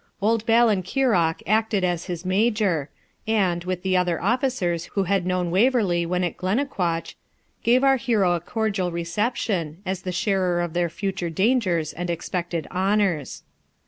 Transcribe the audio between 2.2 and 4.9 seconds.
major; and, with the other officers